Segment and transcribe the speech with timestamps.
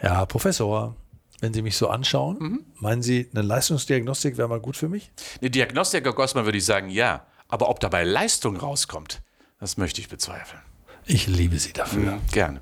[0.00, 0.96] Herr Professor,
[1.40, 2.64] wenn Sie mich so anschauen, mhm.
[2.76, 5.12] meinen Sie, eine Leistungsdiagnostik wäre mal gut für mich?
[5.42, 7.26] Eine Diagnostik, Herr Gossmann, würde ich sagen, ja.
[7.48, 9.20] Aber ob dabei Leistung rauskommt,
[9.58, 10.62] das möchte ich bezweifeln.
[11.04, 12.12] Ich liebe Sie dafür.
[12.12, 12.60] Mhm, gerne.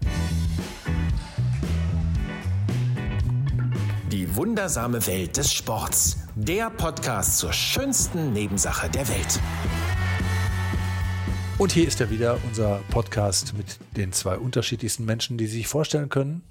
[4.11, 6.17] Die wundersame Welt des Sports.
[6.35, 9.41] Der Podcast zur schönsten Nebensache der Welt.
[11.57, 15.69] Und hier ist er wieder, unser Podcast mit den zwei unterschiedlichsten Menschen, die Sie sich
[15.69, 16.43] vorstellen können.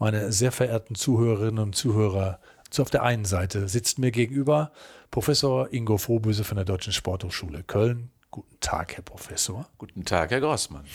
[0.00, 2.40] Meine sehr verehrten Zuhörerinnen und Zuhörer.
[2.70, 4.72] So auf der einen Seite sitzt mir gegenüber
[5.10, 8.10] Professor Ingo Frohböse von der Deutschen Sporthochschule Köln.
[8.30, 9.68] Guten Tag, Herr Professor.
[9.76, 10.86] Guten Tag, Herr Grossmann.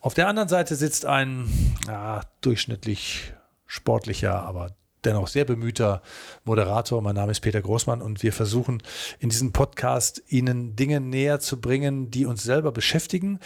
[0.00, 3.34] Auf der anderen Seite sitzt ein ja, durchschnittlich
[3.66, 6.02] sportlicher, aber dennoch sehr bemühter
[6.44, 7.00] Moderator.
[7.02, 8.82] Mein Name ist Peter Großmann und wir versuchen
[9.18, 13.40] in diesem Podcast Ihnen Dinge näher zu bringen, die uns selber beschäftigen,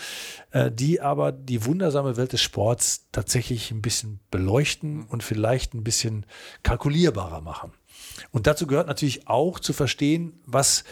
[0.50, 5.84] äh, die aber die wundersame Welt des Sports tatsächlich ein bisschen beleuchten und vielleicht ein
[5.84, 6.26] bisschen
[6.62, 7.72] kalkulierbarer machen.
[8.30, 10.84] Und dazu gehört natürlich auch zu verstehen, was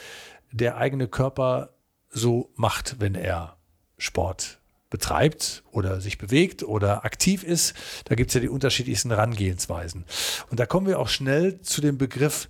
[0.53, 1.71] der eigene Körper
[2.11, 3.57] so macht, wenn er
[3.99, 4.60] Sport
[4.91, 7.75] betreibt oder sich bewegt oder aktiv ist.
[8.05, 10.05] Da gibt es ja die unterschiedlichsten Herangehensweisen.
[10.51, 12.49] Und da kommen wir auch schnell zu dem Begriff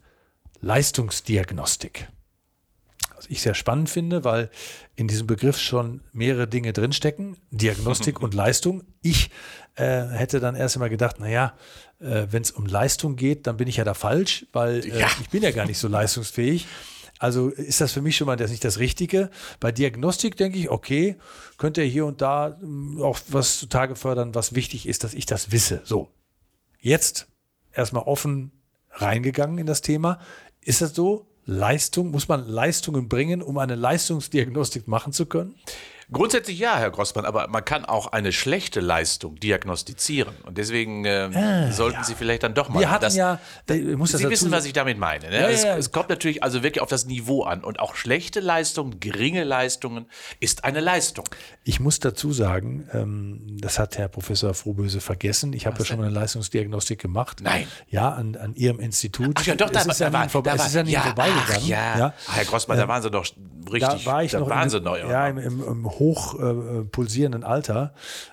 [0.62, 2.08] Leistungsdiagnostik.
[3.14, 4.50] Was ich sehr spannend finde, weil
[4.96, 8.82] in diesem Begriff schon mehrere Dinge drinstecken, Diagnostik und Leistung.
[9.02, 9.30] Ich
[9.76, 11.54] äh, hätte dann erst einmal gedacht, naja,
[12.00, 15.08] äh, wenn es um Leistung geht, dann bin ich ja da falsch, weil äh, ja.
[15.20, 16.66] ich bin ja gar nicht so leistungsfähig.
[17.20, 19.30] Also ist das für mich schon mal das nicht das Richtige.
[19.60, 21.16] Bei Diagnostik denke ich, okay,
[21.58, 25.26] könnte er hier und da hm, auch was zutage fördern, was wichtig ist, dass ich
[25.26, 25.82] das wisse.
[25.84, 26.08] So.
[26.80, 27.28] Jetzt
[27.72, 28.52] erstmal offen
[28.92, 30.18] reingegangen in das Thema.
[30.62, 31.26] Ist das so?
[31.44, 35.56] Leistung, muss man Leistungen bringen, um eine Leistungsdiagnostik machen zu können?
[36.12, 40.34] Grundsätzlich ja, Herr Grossmann, aber man kann auch eine schlechte Leistung diagnostizieren.
[40.44, 42.04] Und deswegen äh, ah, sollten ja.
[42.04, 42.80] Sie vielleicht dann doch mal.
[42.80, 43.38] Wir hatten das, ja,
[43.96, 45.30] muss das Sie wissen, was ich damit meine.
[45.30, 45.40] Ne?
[45.40, 47.62] Ja, es, ja, es, kommt natürlich also wirklich auf das Niveau an.
[47.62, 50.06] Und auch schlechte Leistungen, geringe Leistungen
[50.40, 51.26] ist eine Leistung.
[51.62, 55.52] Ich muss dazu sagen, ähm, das hat Herr Professor Frohböse vergessen.
[55.52, 57.38] Ich habe ja schon mal eine Leistungsdiagnostik gemacht.
[57.40, 57.68] Nein.
[57.88, 59.36] Ja, an, an Ihrem Institut.
[59.38, 61.02] Ach ja, doch, da, ist da, war, vorbei, da war, es ist ja nicht ja,
[61.02, 61.62] vorbeigegangen.
[61.62, 61.98] Ach, ja.
[61.98, 62.14] ja.
[62.32, 63.24] Herr Grossmann, da waren Sie doch
[63.72, 64.04] richtig.
[64.04, 64.98] Da war ich da noch waren im, Sie neu.
[64.98, 67.92] Ja, im, im, im hoch äh, pulsierenden Alter.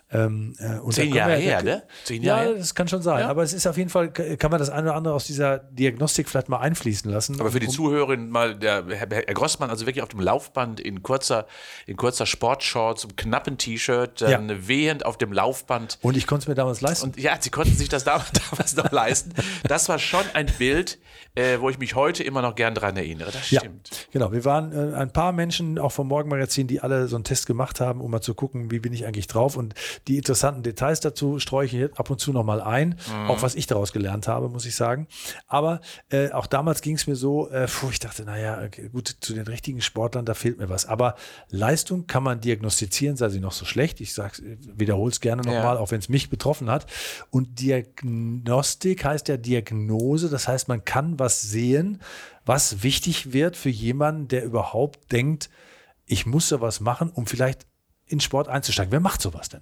[0.09, 1.83] Ähm, äh, Zehn Jahre wir, her, ne?
[2.05, 3.21] Zehn Jahre ja, das kann schon sein.
[3.21, 3.27] Ja.
[3.27, 6.29] Aber es ist auf jeden Fall, kann man das eine oder andere aus dieser Diagnostik
[6.29, 7.41] vielleicht mal einfließen lassen.
[7.41, 11.03] Aber für die Zuhörerin mal, der Herr, Herr Grossmann, also wirklich auf dem Laufband in
[11.03, 11.45] kurzer,
[11.87, 14.67] in kurzer Sportshorts, einem knappen T-Shirt, dann ja.
[14.67, 15.99] wehend auf dem Laufband.
[16.01, 17.07] Und ich konnte es mir damals leisten.
[17.07, 19.33] Und ja, sie konnten sich das damals, damals noch leisten.
[19.67, 20.99] Das war schon ein Bild,
[21.35, 23.31] äh, wo ich mich heute immer noch gern dran erinnere.
[23.31, 23.89] Das stimmt.
[23.91, 24.31] Ja, genau.
[24.31, 27.81] Wir waren äh, ein paar Menschen, auch vom Morgenmagazin, die alle so einen Test gemacht
[27.81, 29.57] haben, um mal zu gucken, wie bin ich eigentlich drauf.
[29.57, 29.75] Und
[30.07, 33.29] die interessanten Details dazu streue ich ab und zu nochmal ein, mhm.
[33.29, 35.07] auch was ich daraus gelernt habe, muss ich sagen.
[35.47, 39.33] Aber äh, auch damals ging es mir so, äh, puh, ich dachte, naja, gut, zu
[39.33, 40.85] den richtigen Sportlern, da fehlt mir was.
[40.85, 41.15] Aber
[41.49, 44.01] Leistung kann man diagnostizieren, sei sie noch so schlecht.
[44.01, 45.79] Ich wiederhole es gerne nochmal, ja.
[45.79, 46.85] auch wenn es mich betroffen hat.
[47.29, 52.01] Und Diagnostik heißt ja Diagnose, das heißt, man kann was sehen,
[52.45, 55.49] was wichtig wird für jemanden, der überhaupt denkt,
[56.05, 57.67] ich muss da was machen, um vielleicht
[58.07, 58.91] in Sport einzusteigen.
[58.91, 59.61] Wer macht sowas denn?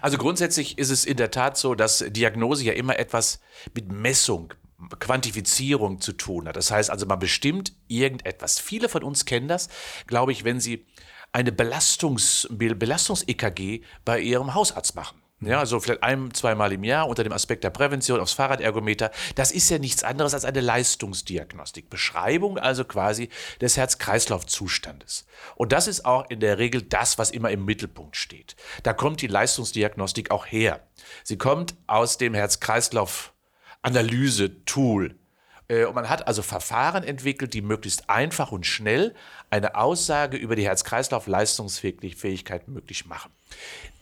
[0.00, 3.40] Also grundsätzlich ist es in der Tat so, dass Diagnose ja immer etwas
[3.74, 4.54] mit Messung,
[4.98, 6.56] Quantifizierung zu tun hat.
[6.56, 8.58] Das heißt also, man bestimmt irgendetwas.
[8.58, 9.68] Viele von uns kennen das,
[10.06, 10.86] glaube ich, wenn sie
[11.32, 15.21] eine Belastungs-, Belastungs-EKG bei ihrem Hausarzt machen.
[15.44, 19.10] Ja, also vielleicht ein, zweimal im Jahr unter dem Aspekt der Prävention aufs Fahrradergometer.
[19.34, 21.90] Das ist ja nichts anderes als eine Leistungsdiagnostik.
[21.90, 23.28] Beschreibung also quasi
[23.60, 25.26] des Herz-Kreislauf-Zustandes.
[25.56, 28.54] Und das ist auch in der Regel das, was immer im Mittelpunkt steht.
[28.84, 30.86] Da kommt die Leistungsdiagnostik auch her.
[31.24, 35.18] Sie kommt aus dem Herz-Kreislauf-Analyse-Tool.
[35.66, 39.16] Äh, und man hat also Verfahren entwickelt, die möglichst einfach und schnell
[39.50, 43.32] eine Aussage über die Herz-Kreislauf-Leistungsfähigkeit möglich machen.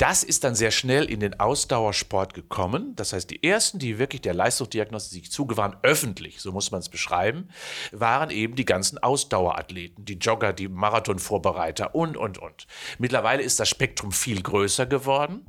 [0.01, 2.97] Das ist dann sehr schnell in den Ausdauersport gekommen.
[2.97, 6.89] Das heißt, die ersten, die wirklich der Leistungsdiagnostik sich zugewandt, öffentlich, so muss man es
[6.89, 7.51] beschreiben,
[7.93, 12.67] waren eben die ganzen Ausdauerathleten, die Jogger, die Marathonvorbereiter und, und, und.
[12.99, 15.45] Mittlerweile ist das Spektrum viel größer geworden.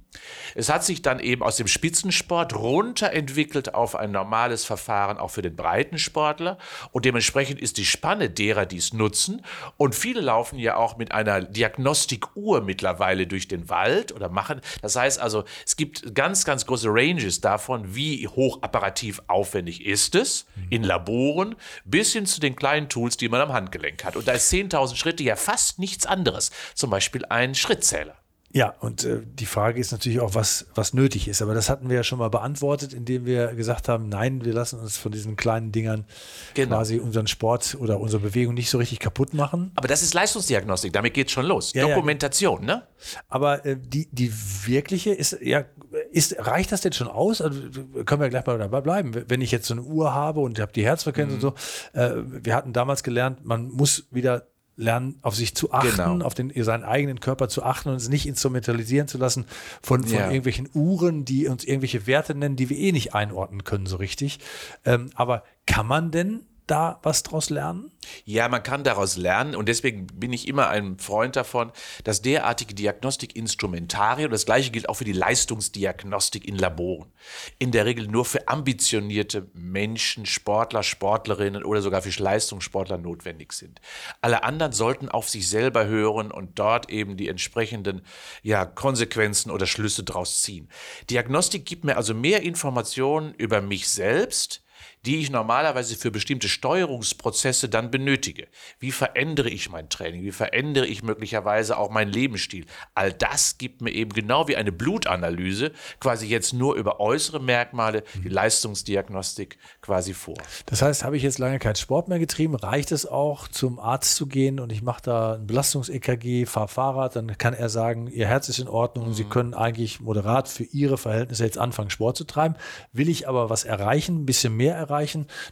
[0.55, 5.41] Es hat sich dann eben aus dem Spitzensport runterentwickelt auf ein normales Verfahren auch für
[5.41, 6.57] den Breitensportler
[6.91, 9.45] und dementsprechend ist die Spanne derer, die es nutzen
[9.77, 14.61] und viele laufen ja auch mit einer Diagnostikuhr mittlerweile durch den Wald oder machen.
[14.81, 20.45] Das heißt also, es gibt ganz, ganz große Ranges davon, wie hochapparativ aufwendig ist es
[20.69, 21.55] in Laboren,
[21.85, 24.15] bis hin zu den kleinen Tools, die man am Handgelenk hat.
[24.15, 26.51] Und da ist 10.000 Schritte ja fast nichts anderes.
[26.75, 28.20] Zum Beispiel ein Schrittzähler.
[28.53, 31.41] Ja, und äh, die Frage ist natürlich auch, was, was nötig ist.
[31.41, 34.79] Aber das hatten wir ja schon mal beantwortet, indem wir gesagt haben, nein, wir lassen
[34.79, 36.05] uns von diesen kleinen Dingern
[36.53, 36.75] Genau.
[36.77, 39.71] quasi unseren Sport oder unsere Bewegung nicht so richtig kaputt machen.
[39.75, 41.73] Aber das ist Leistungsdiagnostik, damit geht's schon los.
[41.73, 41.95] Ja, ja.
[41.95, 42.83] Dokumentation, ne?
[43.29, 44.33] Aber äh, die, die
[44.65, 45.63] wirkliche ist, ja,
[46.11, 47.41] ist, reicht das denn schon aus?
[47.41, 47.61] Also,
[48.05, 49.13] können wir gleich mal dabei bleiben.
[49.27, 51.53] Wenn ich jetzt so eine Uhr habe und habe die Herzfrequenz und so,
[51.93, 54.47] äh, wir hatten damals gelernt, man muss wieder
[54.81, 56.25] lernen, auf sich zu achten, Genau.
[56.25, 59.45] auf den, seinen eigenen Körper zu achten und es nicht instrumentalisieren zu lassen
[59.81, 60.25] von, von Ja.
[60.27, 64.39] irgendwelchen Uhren, die uns irgendwelche Werte nennen, die wir eh nicht einordnen können so richtig.
[64.85, 66.41] Ähm, aber kann man denn
[66.71, 67.91] da was draus lernen?
[68.23, 71.71] Ja, man kann daraus lernen und deswegen bin ich immer ein Freund davon,
[72.05, 77.11] dass derartige Diagnostikinstrumentarien, das gleiche gilt auch für die Leistungsdiagnostik in Laboren,
[77.59, 83.81] in der Regel nur für ambitionierte Menschen, Sportler, Sportlerinnen oder sogar für Leistungssportler notwendig sind.
[84.21, 88.01] Alle anderen sollten auf sich selber hören und dort eben die entsprechenden
[88.43, 90.69] ja, Konsequenzen oder Schlüsse draus ziehen.
[91.09, 94.63] Diagnostik gibt mir also mehr Informationen über mich selbst,
[95.05, 98.47] die ich normalerweise für bestimmte Steuerungsprozesse dann benötige.
[98.79, 100.23] Wie verändere ich mein Training?
[100.23, 102.65] Wie verändere ich möglicherweise auch meinen Lebensstil?
[102.93, 108.03] All das gibt mir eben genau wie eine Blutanalyse quasi jetzt nur über äußere Merkmale
[108.23, 110.37] die Leistungsdiagnostik quasi vor.
[110.67, 114.15] Das heißt, habe ich jetzt lange keinen Sport mehr getrieben, reicht es auch, zum Arzt
[114.15, 118.27] zu gehen und ich mache da ein Belastungs-EKG, fahre Fahrrad, dann kann er sagen, Ihr
[118.27, 122.17] Herz ist in Ordnung und Sie können eigentlich moderat für Ihre Verhältnisse jetzt anfangen, Sport
[122.17, 122.55] zu treiben.
[122.93, 124.90] Will ich aber was erreichen, ein bisschen mehr erreichen,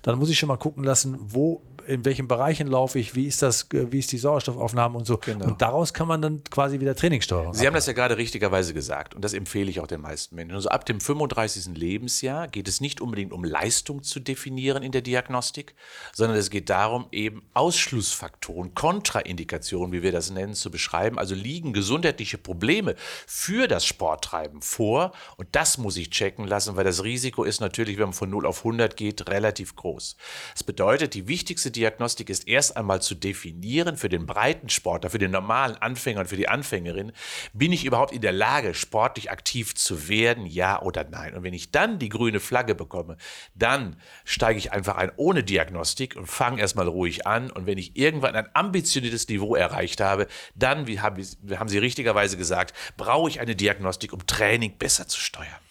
[0.01, 3.41] dann muss ich schon mal gucken lassen, wo in welchen Bereichen laufe ich, wie ist
[3.41, 5.19] das, wie ist die Sauerstoffaufnahme und so.
[5.27, 7.55] Und daraus kann man dann quasi wieder Trainingssteuerung.
[7.55, 10.53] Sie haben das ja gerade richtigerweise gesagt und das empfehle ich auch den meisten Menschen.
[10.53, 11.75] Also ab dem 35.
[11.75, 15.73] Lebensjahr geht es nicht unbedingt um Leistung zu definieren in der Diagnostik,
[16.13, 21.17] sondern es geht darum, eben Ausschlussfaktoren, Kontraindikationen, wie wir das nennen, zu beschreiben.
[21.17, 22.95] Also liegen gesundheitliche Probleme
[23.25, 27.97] für das Sporttreiben vor und das muss ich checken lassen, weil das Risiko ist natürlich,
[27.97, 30.17] wenn man von 0 auf 100 geht, relativ groß.
[30.53, 35.17] Das bedeutet, die wichtigste Diagnostik ist erst einmal zu definieren für den breiten Sportler, für
[35.17, 37.11] den normalen Anfänger und für die Anfängerin,
[37.53, 41.35] bin ich überhaupt in der Lage, sportlich aktiv zu werden, ja oder nein.
[41.35, 43.17] Und wenn ich dann die grüne Flagge bekomme,
[43.55, 43.95] dann
[44.25, 47.49] steige ich einfach ein ohne Diagnostik und fange erstmal ruhig an.
[47.49, 52.75] Und wenn ich irgendwann ein ambitioniertes Niveau erreicht habe, dann, wie haben, Sie richtigerweise gesagt,
[52.97, 55.68] brauche ich eine Diagnostik, um Training besser zu steuern.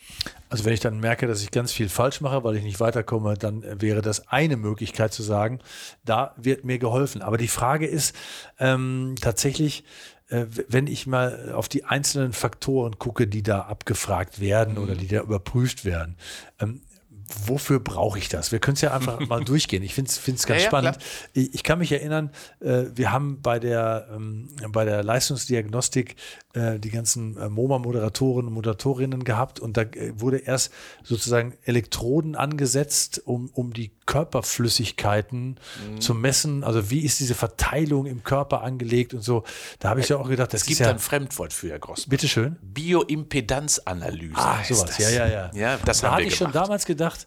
[0.51, 3.35] Also wenn ich dann merke, dass ich ganz viel falsch mache, weil ich nicht weiterkomme,
[3.35, 5.61] dann wäre das eine Möglichkeit zu sagen,
[6.05, 7.23] da wird mir geholfen.
[7.23, 8.15] Aber die Frage ist
[8.59, 9.85] ähm, tatsächlich,
[10.29, 15.09] äh, wenn ich mal auf die einzelnen Faktoren gucke, die da abgefragt werden oder die
[15.09, 16.17] da überprüft werden.
[16.61, 16.81] Ähm,
[17.47, 18.53] Wofür brauche ich das?
[18.53, 19.83] Wir können es ja einfach mal durchgehen.
[19.83, 20.97] Ich finde es ganz Ja, ja, spannend.
[20.99, 21.09] klar.
[21.35, 22.31] Ich, ich kann mich erinnern,
[22.61, 26.17] äh, wir haben bei der, ähm, bei der Leistungsdiagnostik
[26.55, 30.73] äh, die ganzen äh, MoMA-Moderatoren und Moderatorinnen gehabt und da äh, wurde erst
[31.03, 35.59] sozusagen Elektroden angesetzt, um, um die Körperflüssigkeiten
[35.89, 36.01] Mhm.
[36.01, 36.65] zu messen.
[36.65, 39.45] Also wie ist diese Verteilung im Körper angelegt und so.
[39.81, 42.11] Da habe ich ja auch gedacht, das Es gibt ja, ein Fremdwort für, Herr Grossmann.
[42.11, 42.57] bitteschön.
[42.63, 44.35] Bioimpedanzanalyse.
[44.37, 44.85] Ah, sowas.
[44.87, 44.99] das.
[44.99, 45.51] Ja, ja, ja.
[45.55, 46.65] Ja, das da wir ich schon gemacht.
[46.67, 47.18] damals gedacht,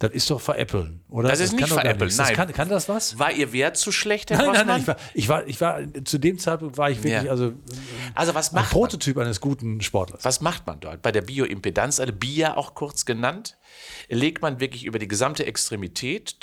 [0.00, 1.28] das ist doch veräppeln, oder?
[1.28, 2.16] Das ist nicht doch gar veräppeln, nichts.
[2.16, 2.36] Das nein.
[2.36, 3.18] Kann, kann das was?
[3.18, 4.96] War Ihr Wert zu schlecht, Herr Nein, nein, Grossmann?
[4.96, 7.30] nein, ich war, ich war, ich war, zu dem Zeitpunkt war ich wirklich, Ja.
[7.30, 7.52] also
[8.14, 10.24] also was ein macht, man, Prototyp eines guten Sportlers.
[10.24, 11.02] was macht man dort?
[11.02, 13.58] Bei der Bioimpedanz, also BIA auch kurz genannt,
[14.08, 16.36] legt man wirklich über die gesamte Extremität,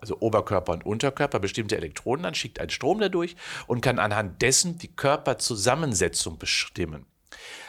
[0.00, 4.78] also Oberkörper und Unterkörper, bestimmte Elektroden an, schickt einen Strom dadurch und kann anhand dessen
[4.78, 7.06] die Körperzusammensetzung bestimmen.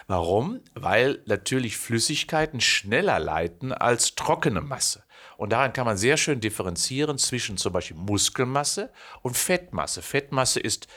[0.07, 0.59] Warum?
[0.73, 5.03] Weil natürlich Flüssigkeiten schneller leiten als trockene Masse.
[5.37, 10.01] Und daran kann man sehr schön differenzieren zwischen zum Beispiel Muskelmasse und Fettmasse.
[10.01, 10.87] Fettmasse ist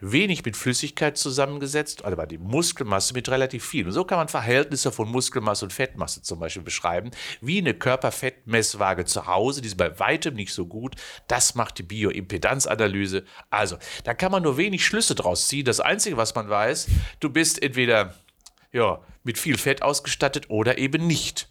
[0.00, 3.86] wenig mit Flüssigkeit zusammengesetzt, aber die Muskelmasse mit relativ viel.
[3.86, 7.10] Und so kann man Verhältnisse von Muskelmasse und Fettmasse zum Beispiel beschreiben,
[7.40, 10.96] wie eine Körperfettmesswaage zu Hause, die ist bei weitem nicht so gut.
[11.28, 13.24] Das macht die Bioimpedanzanalyse.
[13.50, 15.64] Also, da kann man nur wenig Schlüsse draus ziehen.
[15.64, 16.88] Das Einzige, was man weiß,
[17.20, 18.14] du bist entweder
[18.72, 21.48] ja, mit viel Fett ausgestattet oder eben nicht.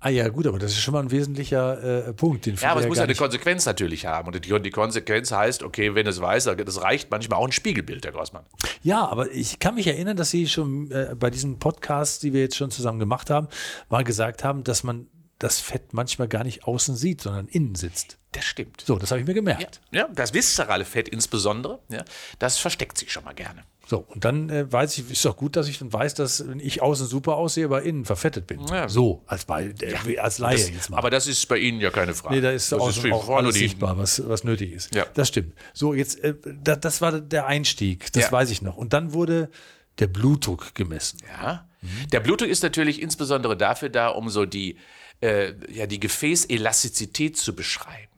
[0.00, 2.46] Ah ja, gut, aber das ist schon mal ein wesentlicher äh, Punkt.
[2.46, 4.28] Den Ja, aber es muss ja eine Konsequenz natürlich haben.
[4.28, 8.04] Und die, die Konsequenz heißt, okay, wenn es weiß, das reicht manchmal auch ein Spiegelbild,
[8.04, 8.44] Herr Grossmann.
[8.84, 12.42] Ja, aber ich kann mich erinnern, dass Sie schon äh, bei diesen Podcasts, die wir
[12.42, 13.48] jetzt schon zusammen gemacht haben,
[13.88, 15.08] mal gesagt haben, dass man
[15.38, 18.18] das Fett manchmal gar nicht außen sieht, sondern innen sitzt.
[18.32, 18.82] Das stimmt.
[18.84, 19.80] So, das habe ich mir gemerkt.
[19.92, 22.04] Ja, das viszerale Fett insbesondere, ja,
[22.38, 23.62] das versteckt sich schon mal gerne.
[23.86, 26.82] So, und dann äh, weiß ich, ist doch gut, dass ich dann weiß, dass ich
[26.82, 28.60] außen super aussehe, aber innen verfettet bin.
[28.66, 28.86] Ja.
[28.88, 30.98] So, als, bei, äh, als Laie Das, jetzt mal.
[30.98, 32.34] aber das ist bei Ihnen ja keine Frage.
[32.34, 34.94] Nee, da ist das außen für auch alles sichtbar, was, was nötig ist.
[34.94, 35.06] Ja.
[35.14, 35.54] Das stimmt.
[35.72, 38.32] So, jetzt, äh, da, das war der Einstieg, das Ja.
[38.32, 38.76] weiß ich noch.
[38.76, 39.48] Und dann wurde
[40.00, 41.20] der Blutdruck gemessen.
[41.40, 41.66] Ja.
[42.12, 44.76] Der Blutdruck ist natürlich insbesondere dafür da, um so die,
[45.20, 48.08] äh, ja, die Gefäßelastizität zu beschreiben.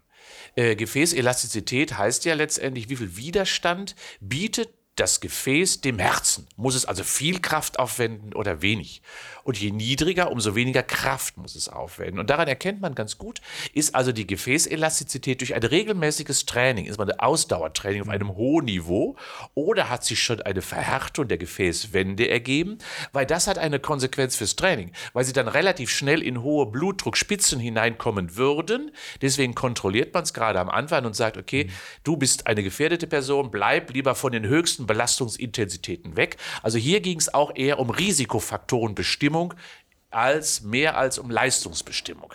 [0.56, 6.46] Äh, Gefäßelastizität heißt ja letztendlich, wie viel Widerstand bietet das Gefäß dem Herzen.
[6.56, 9.02] Muss es also viel Kraft aufwenden oder wenig?
[9.50, 12.20] Und je niedriger, umso weniger Kraft muss es aufwenden.
[12.20, 13.40] Und daran erkennt man ganz gut,
[13.74, 18.66] ist also die Gefäßelastizität durch ein regelmäßiges Training, ist man ein Ausdauertraining auf einem hohen
[18.66, 19.16] Niveau
[19.54, 22.78] oder hat sich schon eine Verhärtung der Gefäßwände ergeben?
[23.10, 27.58] Weil das hat eine Konsequenz fürs Training, weil sie dann relativ schnell in hohe Blutdruckspitzen
[27.58, 28.92] hineinkommen würden.
[29.20, 31.70] Deswegen kontrolliert man es gerade am Anfang und sagt, okay, mhm.
[32.04, 36.36] du bist eine gefährdete Person, bleib lieber von den höchsten Belastungsintensitäten weg.
[36.62, 39.39] Also hier ging es auch eher um Risikofaktorenbestimmung
[40.10, 42.34] als mehr als um Leistungsbestimmung.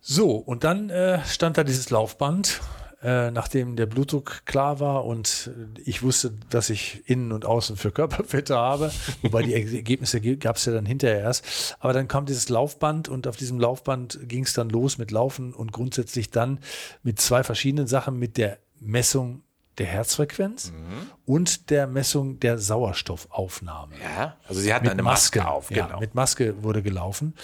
[0.00, 2.60] So, und dann äh, stand da dieses Laufband,
[3.02, 5.50] äh, nachdem der Blutdruck klar war und
[5.84, 8.92] ich wusste, dass ich innen und außen für Körperfette habe,
[9.22, 11.76] wobei die Ergebnisse gab es ja dann hinterher erst.
[11.80, 15.52] Aber dann kam dieses Laufband und auf diesem Laufband ging es dann los mit Laufen
[15.54, 16.58] und grundsätzlich dann
[17.02, 19.42] mit zwei verschiedenen Sachen, mit der Messung
[19.78, 21.10] der Herzfrequenz mhm.
[21.24, 23.94] und der Messung der Sauerstoffaufnahme.
[24.02, 25.68] Ja, also sie hatten mit eine Maske, Maske auf.
[25.68, 25.88] Genau.
[25.88, 27.34] Ja, mit Maske wurde gelaufen,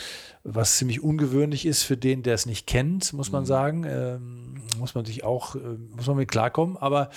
[0.45, 3.47] was ziemlich ungewöhnlich ist für den, der es nicht kennt, muss man mhm.
[3.47, 3.85] sagen.
[3.85, 5.59] Ähm, muss man sich auch, äh,
[5.97, 6.77] muss man mit klarkommen.
[6.77, 7.11] Aber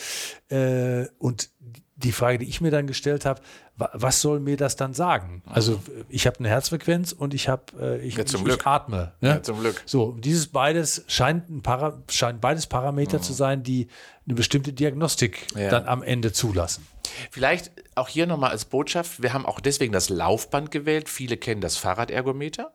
[0.49, 1.49] äh, und
[2.03, 3.41] die Frage, die ich mir dann gestellt habe,
[3.75, 5.41] was soll mir das dann sagen?
[5.45, 9.13] Also ich habe eine Herzfrequenz und ich habe äh, ich, ja, ich, ich, atme.
[9.21, 9.29] Ne?
[9.29, 9.81] Ja, zum Glück.
[9.85, 13.23] So, dieses beides scheint, ein Para, scheint beides Parameter mhm.
[13.23, 13.87] zu sein, die
[14.25, 15.69] eine bestimmte Diagnostik ja.
[15.69, 16.85] dann am Ende zulassen.
[17.31, 21.09] Vielleicht auch hier nochmal als Botschaft, wir haben auch deswegen das Laufband gewählt.
[21.09, 22.71] Viele kennen das Fahrradergometer.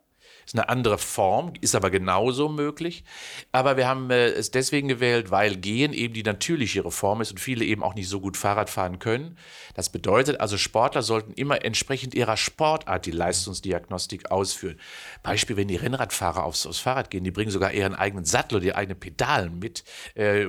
[0.47, 3.03] Ist eine andere Form, ist aber genauso möglich.
[3.51, 7.41] Aber wir haben äh, es deswegen gewählt, weil Gehen eben die natürlichere Form ist und
[7.41, 9.37] viele eben auch nicht so gut Fahrrad fahren können.
[9.75, 14.79] Das bedeutet also, Sportler sollten immer entsprechend ihrer Sportart die Leistungsdiagnostik ausführen.
[15.25, 18.65] Beispiel, wenn die Rennradfahrer aufs, aufs Fahrrad gehen, die bringen sogar ihren eigenen Sattel oder
[18.65, 19.83] die eigenen Pedalen mit.
[20.15, 20.47] Äh,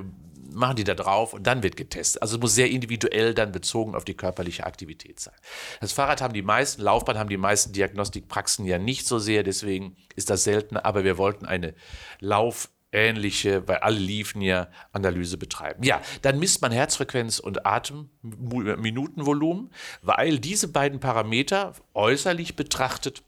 [0.51, 2.21] machen die da drauf und dann wird getestet.
[2.21, 5.35] Also es muss sehr individuell dann bezogen auf die körperliche Aktivität sein.
[5.81, 9.95] Das Fahrrad haben die meisten, Laufbahn haben die meisten Diagnostikpraxen ja nicht so sehr, deswegen
[10.15, 11.73] ist das selten, aber wir wollten eine
[12.19, 15.83] Lauf- ähnliche, weil alle liefen ja, Analyse betreiben.
[15.83, 23.23] Ja, dann misst man Herzfrequenz und Atemminutenvolumen, weil diese beiden Parameter äußerlich betrachtet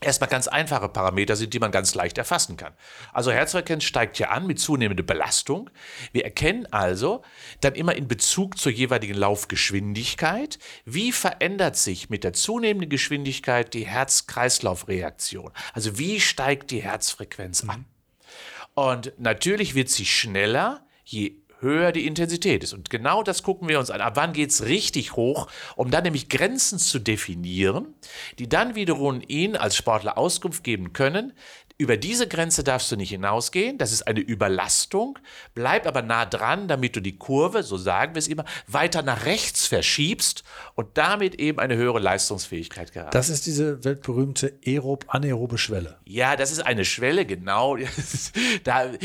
[0.00, 2.74] erstmal ganz einfache Parameter sind, die man ganz leicht erfassen kann.
[3.12, 5.70] Also Herzfrequenz steigt ja an mit zunehmender Belastung.
[6.12, 7.22] Wir erkennen also
[7.60, 13.86] dann immer in Bezug zur jeweiligen Laufgeschwindigkeit, wie verändert sich mit der zunehmenden Geschwindigkeit die
[13.86, 15.52] Herz-Kreislauf-Reaktion.
[15.72, 17.86] Also wie steigt die Herzfrequenz an.
[18.74, 22.72] Und natürlich wird sie schneller, je höher die Intensität ist.
[22.72, 24.00] Und genau das gucken wir uns an.
[24.00, 27.94] Ab wann geht es richtig hoch, um dann nämlich Grenzen zu definieren,
[28.38, 31.32] die dann wiederum Ihnen als Sportler Auskunft geben können,
[31.76, 35.18] über diese Grenze darfst du nicht hinausgehen, das ist eine Überlastung.
[35.54, 39.26] Bleib aber nah dran, damit du die Kurve, so sagen wir es immer, weiter nach
[39.26, 40.44] rechts verschiebst
[40.76, 43.14] und damit eben eine höhere Leistungsfähigkeit gereicht.
[43.14, 45.98] Das ist diese weltberühmte aerob anaerobe Schwelle.
[46.04, 47.76] Ja, das ist eine Schwelle, genau.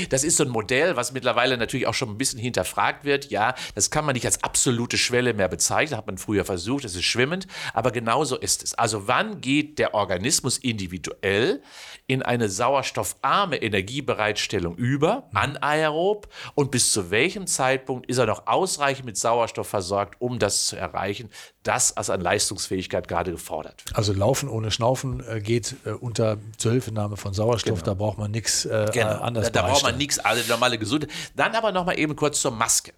[0.09, 3.29] Das ist so ein Modell, was mittlerweile natürlich auch schon ein bisschen hinterfragt wird.
[3.31, 6.95] Ja, das kann man nicht als absolute Schwelle mehr bezeichnen, hat man früher versucht, es
[6.95, 8.73] ist schwimmend, aber genauso ist es.
[8.73, 11.61] Also wann geht der Organismus individuell
[12.07, 19.05] in eine sauerstoffarme Energiebereitstellung über, anaerob, und bis zu welchem Zeitpunkt ist er noch ausreichend
[19.05, 21.29] mit Sauerstoff versorgt, um das zu erreichen,
[21.63, 23.95] das als an Leistungsfähigkeit gerade gefordert wird.
[23.95, 27.85] Also Laufen ohne Schnaufen äh, geht äh, unter Zuhilfenahme von Sauerstoff, genau.
[27.85, 29.19] da braucht man nichts äh, genau.
[29.19, 29.51] anders.
[29.53, 31.11] Da, da braucht man nichts, alle normale Gesundheit.
[31.37, 32.91] Dann aber nochmal eben kurz zur Maske.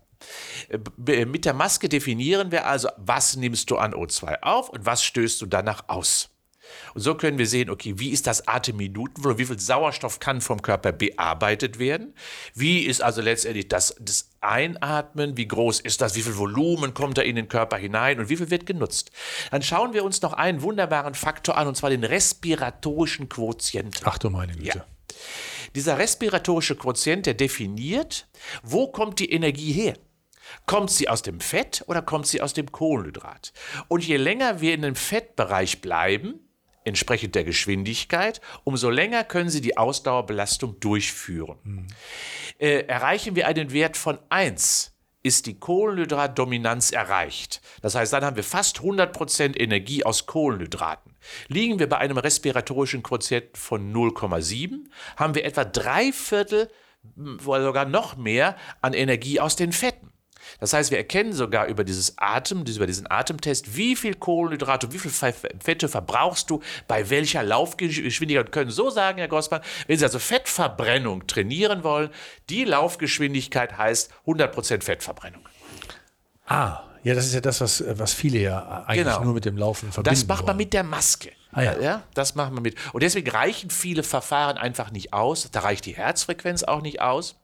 [0.70, 5.04] Äh, mit der Maske definieren wir also, was nimmst du an O2 auf und was
[5.04, 6.31] stößt du danach aus.
[6.94, 10.62] Und so können wir sehen, okay, wie ist das Atemminutenvolumen, wie viel Sauerstoff kann vom
[10.62, 12.14] Körper bearbeitet werden?
[12.54, 17.18] Wie ist also letztendlich das, das Einatmen, wie groß ist das, wie viel Volumen kommt
[17.18, 19.12] da in den Körper hinein und wie viel wird genutzt?
[19.52, 24.02] Dann schauen wir uns noch einen wunderbaren Faktor an, und zwar den respiratorischen Quotient.
[24.04, 24.80] Ach du meine Güte.
[24.80, 24.86] Ja.
[25.76, 28.28] Dieser respiratorische Quotient, der definiert,
[28.64, 29.96] wo kommt die Energie her?
[30.66, 33.54] Kommt sie aus dem Fett oder kommt sie aus dem Kohlenhydrat?
[33.88, 36.40] Und je länger wir in dem Fettbereich bleiben,
[36.84, 41.58] entsprechend der Geschwindigkeit, umso länger können Sie die Ausdauerbelastung durchführen.
[41.64, 41.88] Mhm.
[42.60, 44.92] Äh, erreichen wir einen Wert von 1,
[45.24, 47.62] ist die Kohlenhydratdominanz erreicht.
[47.82, 51.14] Das heißt, dann haben wir fast 100% Energie aus Kohlenhydraten.
[51.48, 54.86] Liegen wir bei einem respiratorischen Quotient von 0,7,
[55.18, 56.70] haben wir etwa drei Viertel
[57.46, 60.11] oder sogar noch mehr an Energie aus den Fetten.
[60.60, 65.00] Das heißt, wir erkennen sogar über dieses Atem, über diesen Atemtest, wie viel Kohlenhydrate, wie
[65.00, 68.46] viel Fette verbrauchst du, bei welcher Laufgeschwindigkeit.
[68.46, 72.10] Wir können so sagen, Herr Grossmann, wenn Sie also Fettverbrennung trainieren wollen,
[72.50, 75.48] die Laufgeschwindigkeit heißt 100% Fettverbrennung.
[76.46, 79.24] Ah, ja, das ist ja das, was, was viele ja eigentlich genau.
[79.24, 80.20] nur mit dem Laufen verbinden.
[80.20, 81.32] Das macht man mit der Maske.
[81.52, 81.80] Ah, ja.
[81.80, 82.04] ja.
[82.14, 82.76] das machen wir mit.
[82.94, 85.50] Und deswegen reichen viele Verfahren einfach nicht aus.
[85.52, 87.36] Da reicht die Herzfrequenz auch nicht aus.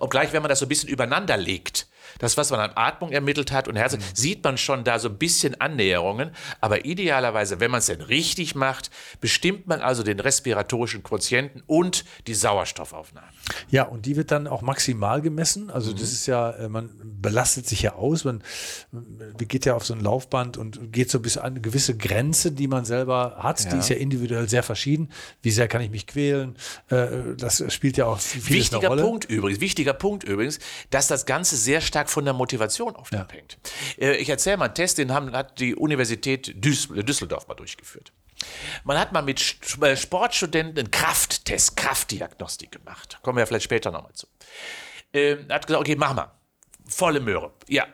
[0.00, 1.86] Obgleich, wenn man das so ein bisschen übereinander legt,
[2.18, 4.02] das, was man an Atmung ermittelt hat und Herz, mhm.
[4.14, 6.30] sieht man schon da so ein bisschen Annäherungen.
[6.60, 8.90] Aber idealerweise, wenn man es denn richtig macht,
[9.20, 13.26] bestimmt man also den respiratorischen Quotienten und die Sauerstoffaufnahme.
[13.70, 15.70] Ja, und die wird dann auch maximal gemessen.
[15.70, 15.96] Also mhm.
[15.96, 18.42] das ist ja, äh, man belastet sich ja aus, man,
[19.36, 22.68] geht ja auf so ein Laufband und geht so bis an eine gewisse Grenze, die
[22.68, 23.64] man selber hat.
[23.64, 23.70] Ja.
[23.70, 25.10] Die ist ja individuell sehr verschieden.
[25.42, 26.56] Wie sehr kann ich mich quälen?
[26.88, 29.02] Äh, das spielt ja auch viel Wichtiger eine Rolle.
[29.02, 30.58] Punkt übrigens, wichtiger Punkt übrigens,
[30.90, 33.20] dass das Ganze sehr stark von der Motivation oft ja.
[33.20, 33.58] abhängt.
[33.98, 38.12] Äh, ich erzähle mal einen Test, den haben, hat die Universität Düsseldorf mal durchgeführt.
[38.84, 39.40] Man hat mal mit
[39.80, 43.18] äh, Sportstudenten einen Krafttest, Kraftdiagnostik gemacht.
[43.22, 44.26] Kommen wir vielleicht später nochmal zu.
[45.12, 46.32] Ähm, hat gesagt, okay, mach mal.
[46.86, 47.52] Volle Möhre.
[47.68, 47.86] Ja.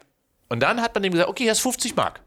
[0.48, 2.22] Und dann hat man ihm gesagt, okay, das ist 50 Mark.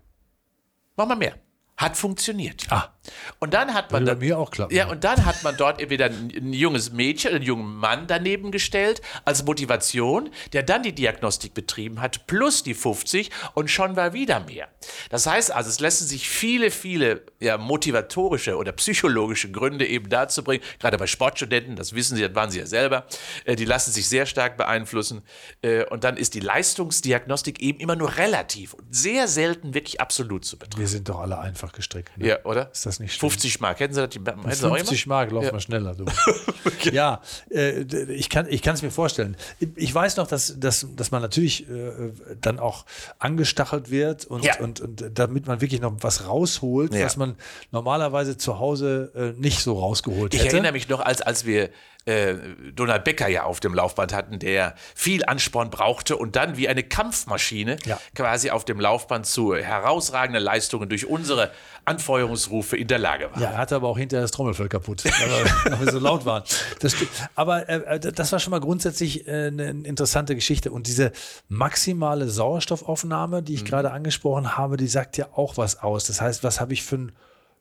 [0.95, 1.35] Mach mal mehr.
[1.77, 2.67] Hat funktioniert.
[2.69, 2.93] Ah.
[3.39, 4.05] Und dann hat man.
[4.05, 4.75] Bei mir auch klappen.
[4.75, 8.51] Ja, und dann hat man dort entweder ein, ein junges Mädchen, einen jungen Mann daneben
[8.51, 14.13] gestellt, als Motivation, der dann die Diagnostik betrieben hat, plus die 50 und schon war
[14.13, 14.67] wieder mehr.
[15.09, 20.43] Das heißt also, es lassen sich viele, viele ja, motivatorische oder psychologische Gründe eben dazu
[20.43, 23.05] bringen, gerade bei Sportstudenten, das wissen Sie, das waren Sie ja selber,
[23.45, 25.23] äh, die lassen sich sehr stark beeinflussen.
[25.61, 30.45] Äh, und dann ist die Leistungsdiagnostik eben immer nur relativ und sehr selten wirklich absolut
[30.45, 30.79] zu betrachten.
[30.79, 32.17] Wir sind doch alle einfach gestrickt.
[32.17, 32.27] Ne?
[32.27, 32.71] Ja, oder?
[32.71, 33.33] Ist das nicht stimmt?
[33.33, 33.79] 50 Mark.
[33.79, 35.51] Hätten Sie das die, hätten 50 Mark, lauf ja.
[35.51, 35.95] mal schneller.
[35.95, 36.05] Du.
[36.65, 36.93] okay.
[36.93, 39.37] Ja, äh, ich kann es mir vorstellen.
[39.75, 42.85] Ich weiß noch, dass, dass, dass man natürlich äh, dann auch
[43.19, 44.59] angestachelt wird und, ja.
[44.59, 47.05] und, und damit man wirklich noch was rausholt, ja.
[47.05, 47.35] was man
[47.71, 50.45] normalerweise zu Hause äh, nicht so rausgeholt hätte.
[50.45, 51.69] Ich erinnere mich noch, als, als wir
[52.05, 52.35] äh,
[52.73, 56.83] Donald Becker ja auf dem Laufband hatten, der viel Ansporn brauchte und dann wie eine
[56.83, 57.99] Kampfmaschine ja.
[58.15, 61.51] quasi auf dem Laufband zu herausragenden Leistungen durch unsere
[61.85, 63.41] Anfeuerungsrufe in der Lage war.
[63.41, 66.43] Ja, er hatte aber auch hinterher das Trommelfell kaputt, weil wir so laut waren.
[66.79, 66.95] Das
[67.35, 70.71] aber äh, äh, das war schon mal grundsätzlich äh, eine interessante Geschichte.
[70.71, 71.11] Und diese
[71.49, 73.67] maximale Sauerstoffaufnahme, die ich mhm.
[73.67, 76.05] gerade angesprochen habe, die sagt ja auch was aus.
[76.05, 77.11] Das heißt, was habe ich für ein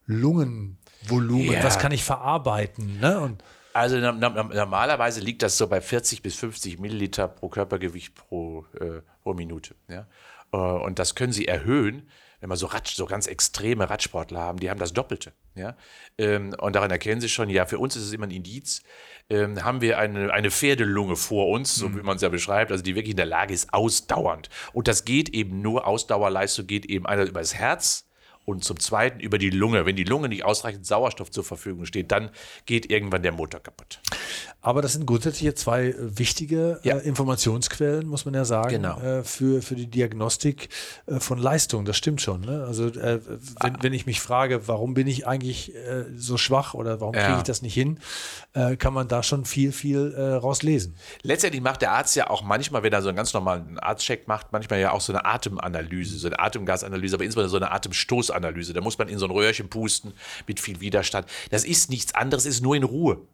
[0.06, 1.52] Lungenvolumen?
[1.52, 1.64] Ja.
[1.64, 3.00] Was kann ich verarbeiten?
[3.00, 3.20] Ne?
[3.20, 9.02] Und also normalerweise liegt das so bei 40 bis 50 Milliliter pro Körpergewicht pro, äh,
[9.22, 9.74] pro Minute.
[9.88, 10.06] Ja?
[10.52, 12.08] Äh, und das können Sie erhöhen,
[12.40, 15.32] wenn wir so, Ratsch, so ganz extreme Radsportler haben, die haben das Doppelte.
[15.54, 15.76] Ja?
[16.18, 18.82] Ähm, und daran erkennen Sie schon, ja, für uns ist es immer ein Indiz,
[19.28, 21.98] ähm, haben wir eine, eine Pferdelunge vor uns, so mhm.
[21.98, 24.48] wie man es ja beschreibt, also die wirklich in der Lage ist, ausdauernd.
[24.72, 28.09] Und das geht eben nur, Ausdauerleistung geht eben einmal über das Herz,
[28.44, 29.86] und zum Zweiten über die Lunge.
[29.86, 32.30] Wenn die Lunge nicht ausreichend Sauerstoff zur Verfügung steht, dann
[32.66, 34.00] geht irgendwann der Motor kaputt.
[34.62, 36.96] Aber das sind grundsätzlich zwei äh, wichtige ja.
[36.96, 39.00] äh, Informationsquellen, muss man ja sagen, genau.
[39.00, 40.68] äh, für, für die Diagnostik
[41.06, 41.84] äh, von Leistung.
[41.84, 42.42] Das stimmt schon.
[42.42, 42.64] Ne?
[42.66, 43.20] Also wenn,
[43.56, 43.72] ah.
[43.80, 45.72] wenn ich mich frage, warum bin ich eigentlich
[46.16, 47.98] so schwach oder warum kriege ich das nicht hin,
[48.52, 50.96] kann man da schon viel, viel rauslesen.
[51.22, 54.52] Letztendlich macht der Arzt ja auch manchmal, wenn er so einen ganz normalen Arztcheck macht,
[54.52, 57.70] manchmal ja auch so eine Atemanalyse, so eine Atemgasanalyse, aber insbesondere so eine
[58.30, 58.72] Atemstoßanalyse.
[58.72, 60.14] Da muss man in so ein Röhrchen pusten
[60.46, 61.28] mit viel Widerstand.
[61.50, 63.26] Das ist nichts anderes, ist nur in Ruhe.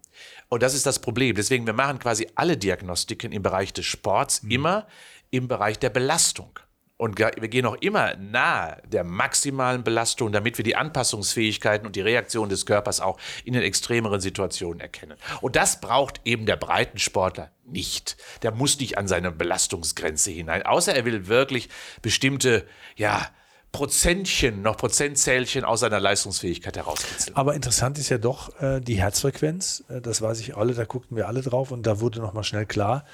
[0.48, 1.34] Und das ist das Problem.
[1.34, 4.50] Deswegen, wir machen quasi alle Diagnostiken im Bereich des Sports mhm.
[4.50, 4.86] immer
[5.30, 6.58] im Bereich der Belastung.
[6.98, 12.00] Und wir gehen auch immer nahe der maximalen Belastung, damit wir die Anpassungsfähigkeiten und die
[12.00, 15.18] Reaktion des Körpers auch in den extremeren Situationen erkennen.
[15.42, 18.16] Und das braucht eben der Breitensportler nicht.
[18.40, 21.68] Der muss nicht an seine Belastungsgrenze hinein, außer er will wirklich
[22.00, 23.28] bestimmte, ja,
[23.76, 27.36] Prozentchen, noch Prozentzählchen aus seiner Leistungsfähigkeit herauskitzeln.
[27.36, 29.84] Aber interessant ist ja doch äh, die Herzfrequenz.
[29.90, 32.64] Äh, das weiß ich alle, da guckten wir alle drauf und da wurde nochmal schnell
[32.64, 33.04] klar,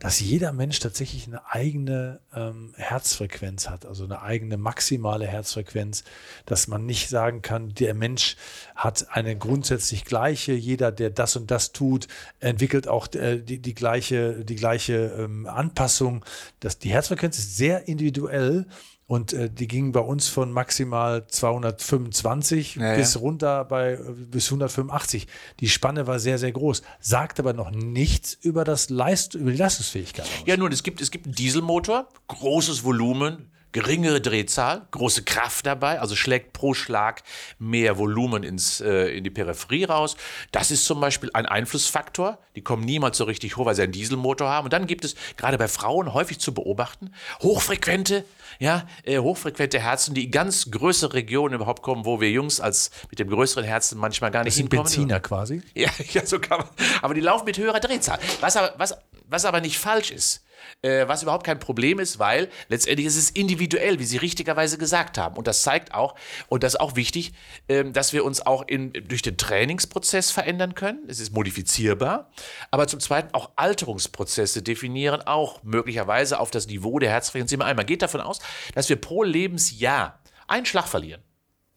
[0.00, 6.02] dass jeder Mensch tatsächlich eine eigene ähm, Herzfrequenz hat, also eine eigene maximale Herzfrequenz,
[6.46, 8.36] dass man nicht sagen kann, der Mensch
[8.74, 12.08] hat eine grundsätzlich gleiche, jeder, der das und das tut,
[12.40, 16.24] entwickelt auch äh, die, die gleiche, die gleiche ähm, Anpassung.
[16.58, 18.66] Das, die Herzfrequenz ist sehr individuell
[19.08, 23.20] und äh, die gingen bei uns von maximal 225 ja, bis ja.
[23.20, 25.26] runter bei bis 185.
[25.60, 26.82] Die Spanne war sehr, sehr groß.
[27.00, 30.30] Sagt aber noch nichts über, das Leist über die Leistungsfähigkeit aus.
[30.44, 36.00] Ja, nun, es gibt, es gibt einen Dieselmotor, großes Volumen, geringere Drehzahl, große Kraft dabei,
[36.00, 37.22] also schlägt pro Schlag
[37.60, 40.16] mehr Volumen ins, äh, in die Peripherie raus.
[40.50, 42.38] Das ist zum Beispiel ein Einflussfaktor.
[42.56, 44.64] Die kommen niemals so richtig hoch, weil sie einen Dieselmotor haben.
[44.64, 48.24] Und dann gibt es gerade bei Frauen häufig zu beobachten, hochfrequente,
[48.58, 52.90] ja, äh, hochfrequente Herzen, die in ganz größere Regionen überhaupt kommen, wo wir Jungs als
[53.10, 54.90] mit dem größeren Herzen manchmal gar nicht Das sind hinkommen.
[54.92, 55.62] Benziner quasi.
[55.76, 56.68] Ja, ja, so kann man.
[57.00, 58.18] Aber die laufen mit höherer Drehzahl.
[58.40, 58.96] Was aber, was,
[59.28, 60.44] was aber nicht falsch ist.
[60.82, 65.18] Äh, was überhaupt kein Problem ist, weil letztendlich ist es individuell, wie Sie richtigerweise gesagt
[65.18, 65.36] haben.
[65.36, 66.14] Und das zeigt auch,
[66.48, 67.32] und das ist auch wichtig,
[67.68, 71.04] ähm, dass wir uns auch in, durch den Trainingsprozess verändern können.
[71.08, 72.30] Es ist modifizierbar.
[72.70, 77.76] Aber zum Zweiten auch Alterungsprozesse definieren auch möglicherweise auf das Niveau der Herzfrequenz immer ein.
[77.76, 78.40] Man geht davon aus,
[78.74, 81.22] dass wir pro Lebensjahr einen Schlag verlieren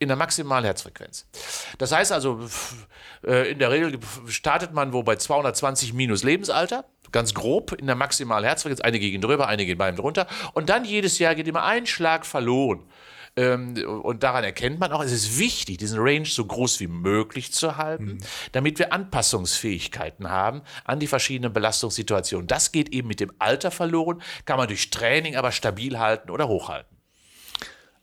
[0.02, 1.28] in der maximalen Herzfrequenz.
[1.78, 2.40] Das heißt also,
[3.24, 7.96] äh, in der Regel startet man wo bei 220 minus Lebensalter, ganz grob in der
[7.96, 8.82] maximalen Herzfrequenz.
[8.82, 10.26] Einige gehen drüber, einige gehen beim drunter.
[10.54, 12.84] Und dann jedes Jahr geht immer ein Schlag verloren.
[13.36, 17.54] Ähm, und daran erkennt man auch, es ist wichtig, diesen Range so groß wie möglich
[17.54, 18.18] zu halten,
[18.54, 22.48] damit wir Anpassungsfähigkeiten haben an die verschiedenen Belastungssituationen.
[22.48, 26.48] Das geht eben mit dem Alter verloren, kann man durch Training aber stabil halten oder
[26.48, 27.01] hochhalten.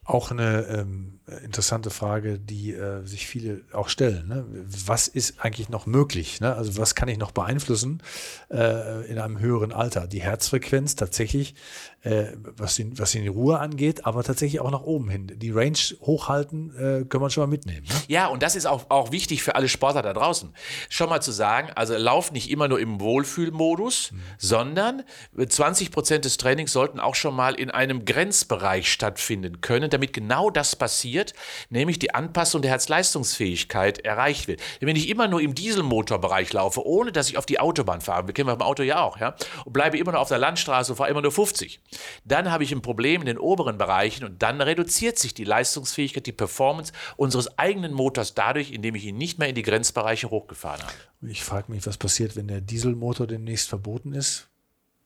[0.08, 4.28] Auch eine ähm, interessante Frage, die äh, sich viele auch stellen.
[4.28, 4.44] Ne?
[4.86, 6.40] Was ist eigentlich noch möglich?
[6.40, 6.54] Ne?
[6.54, 8.02] Also was kann ich noch beeinflussen
[8.50, 10.06] äh, in einem höheren Alter?
[10.06, 11.54] Die Herzfrequenz tatsächlich,
[12.02, 15.26] äh, was, die, was die Ruhe angeht, aber tatsächlich auch nach oben hin.
[15.36, 17.86] Die Range hochhalten äh, können wir schon mal mitnehmen.
[17.86, 17.94] Ne?
[18.08, 20.54] Ja, und das ist auch, auch wichtig für alle Sportler da draußen.
[20.88, 24.20] Schon mal zu sagen, also lauf nicht immer nur im Wohlfühlmodus, mhm.
[24.38, 25.02] sondern
[25.46, 30.50] 20 Prozent des Trainings sollten auch schon mal in einem Grenzbereich stattfinden können, damit genau
[30.50, 31.34] das passiert,
[31.70, 34.61] nämlich die Anpassung der Herzleistungsfähigkeit erreicht wird.
[34.80, 38.34] Wenn ich immer nur im Dieselmotorbereich laufe, ohne dass ich auf die Autobahn fahre, wir
[38.34, 39.34] kennen wir beim Auto ja auch, ja,
[39.64, 41.80] und bleibe immer nur auf der Landstraße und fahre immer nur 50,
[42.24, 46.26] dann habe ich ein Problem in den oberen Bereichen und dann reduziert sich die Leistungsfähigkeit,
[46.26, 50.82] die Performance unseres eigenen Motors dadurch, indem ich ihn nicht mehr in die Grenzbereiche hochgefahren
[50.82, 50.92] habe.
[51.22, 54.47] Ich frage mich, was passiert, wenn der Dieselmotor demnächst verboten ist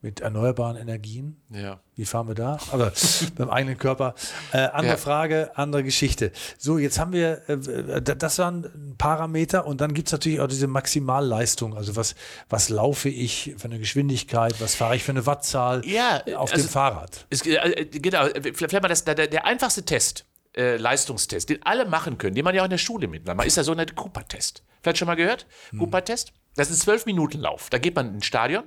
[0.03, 1.41] mit erneuerbaren Energien.
[1.51, 1.81] Ja.
[1.95, 2.59] Wie fahren wir da?
[2.73, 2.93] Aber
[3.37, 4.15] beim eigenen Körper.
[4.53, 4.97] Äh, andere Ja.
[4.99, 6.33] Frage, andere Geschichte.
[6.59, 10.49] So, jetzt haben wir, äh, das waren ein Parameter und dann gibt es natürlich auch
[10.49, 11.77] diese Maximalleistung.
[11.77, 12.15] Also was,
[12.49, 16.67] was laufe ich für eine Geschwindigkeit, was fahre ich für eine Wattzahl Ja, auf also-
[16.67, 17.27] dem Fahrrad?
[17.31, 21.87] Es, äh, genau, vielleicht vielleicht mal das, der, der einfachste Test, äh, Leistungstest, den alle
[21.87, 24.63] machen können, den man ja auch in der Schule miteinander macht, ist der sogenannte Cooper-Test.
[24.83, 25.47] Vielleicht schon mal gehört?
[25.79, 26.33] Cooper-Test?
[26.57, 27.71] Das ist ein zwölf Minuten Lauf.
[27.71, 28.65] Da geht man ins Stadion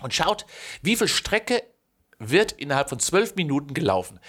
[0.00, 0.46] und schaut,
[0.82, 1.62] wie viel Strecke
[2.20, 4.20] wird innerhalb von zwölf Minuten gelaufen.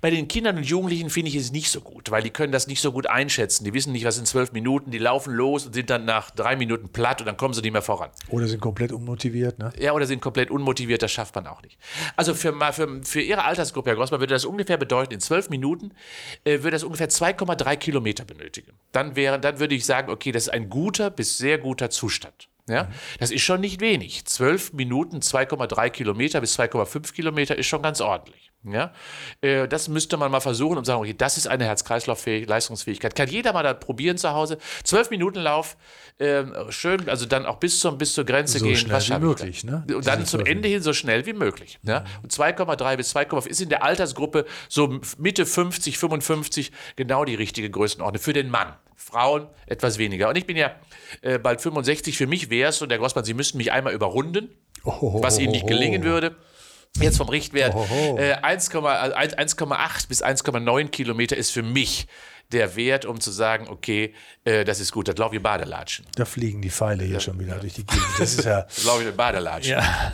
[0.00, 2.66] Bei den Kindern und Jugendlichen finde ich es nicht so gut, weil die können das
[2.66, 3.64] nicht so gut einschätzen.
[3.64, 6.56] Die wissen nicht, was sind zwölf Minuten, die laufen los und sind dann nach drei
[6.56, 8.10] Minuten platt und dann kommen sie nicht mehr voran.
[8.30, 9.72] Oder sind komplett unmotiviert, ne?
[9.78, 11.78] Ja, oder sind komplett unmotiviert, das schafft man auch nicht.
[12.16, 15.92] Also für, für, für Ihre Altersgruppe, Herr Grossmann, würde das ungefähr bedeuten, in zwölf Minuten
[16.44, 18.72] äh, würde das ungefähr 2,3 Kilometer benötigen.
[18.92, 22.48] Dann, wäre, dann würde ich sagen, okay, das ist ein guter bis sehr guter Zustand.
[22.66, 24.24] Ja, das ist schon nicht wenig.
[24.24, 28.52] Zwölf Minuten, 2,3 Kilometer bis 2,5 Kilometer ist schon ganz ordentlich.
[28.66, 28.92] Ja,
[29.42, 33.14] äh, das müsste man mal versuchen und sagen, okay, das ist eine Herz-Kreislauf-Leistungsfähigkeit.
[33.14, 34.56] Kann jeder mal da probieren zu Hause.
[34.84, 35.76] Zwölf Minuten Lauf,
[36.18, 38.76] ähm, schön, also dann auch bis, zum, bis zur Grenze So gehen.
[38.76, 39.84] schnell Was wie möglich, ne?
[39.94, 41.78] Und dann zum Ende hin so schnell wie möglich.
[41.82, 42.04] Ja?
[42.22, 47.68] Und 2,3 bis 2,5 ist in der Altersgruppe so Mitte 50, 55 genau die richtige
[47.68, 48.72] Größenordnung für den Mann.
[48.96, 50.28] Frauen etwas weniger.
[50.28, 50.74] Und ich bin ja
[51.22, 52.16] äh, bald 65.
[52.16, 54.50] Für mich wäre es, und der Grossmann, Sie müssten mich einmal überrunden,
[54.82, 56.36] was Ihnen nicht gelingen würde.
[57.00, 62.06] Jetzt vom Richtwert äh, 1,8 also 1 1,8 bis 1,9 Kilometer ist für mich
[62.52, 66.06] der Wert, um zu sagen, okay, äh, das ist gut, das laufe ich Badelatschen.
[66.14, 68.06] Da fliegen die Pfeile hier schon wieder durch die Gegend.
[68.18, 68.62] Das ist ja.
[68.68, 69.72] Das laufe ich Badelatschen.
[69.72, 70.12] Ja.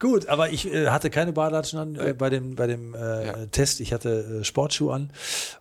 [0.00, 3.46] Gut, aber ich äh, hatte keine Badelatschen an äh, bei dem, bei dem äh, Ja.
[3.46, 3.80] Test.
[3.80, 5.12] Ich hatte äh, Sportschuhe an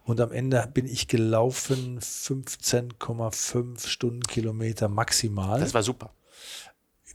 [0.06, 5.60] und am Ende bin ich gelaufen 15,5 Stundenkilometer maximal.
[5.60, 6.12] Das war super.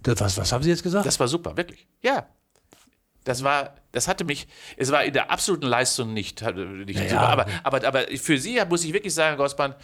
[0.02, 1.06] Das, was, was haben Sie jetzt gesagt?
[1.06, 1.86] Das war super, wirklich.
[2.02, 2.26] Ja.
[3.24, 7.20] Das war, das hatte mich, es war in der absoluten Leistung nicht, nicht Ja, super.
[7.20, 9.74] Aber, aber, aber für Sie muss ich wirklich sagen, Gossmann,